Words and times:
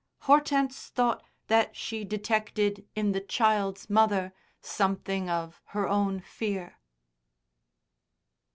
Hortense 0.21 0.87
thought 0.87 1.21
that 1.45 1.75
she 1.75 2.03
detected 2.03 2.87
in 2.95 3.11
the 3.11 3.21
chit's 3.21 3.87
mother 3.87 4.33
something 4.59 5.29
of 5.29 5.61
her 5.65 5.87
own 5.87 6.21
fear. 6.21 6.79